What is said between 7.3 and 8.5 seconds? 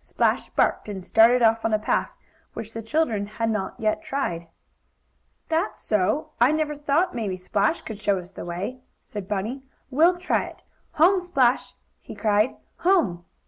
Splash could show us the